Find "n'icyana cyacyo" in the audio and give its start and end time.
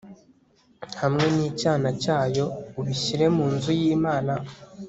1.35-2.45